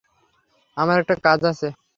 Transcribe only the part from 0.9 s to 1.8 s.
একটা কাজ আছে।